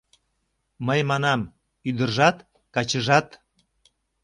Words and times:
Мый 0.87 0.99
манам: 1.09 1.41
ӱдыржат, 1.89 2.37
качыжат 2.73 3.27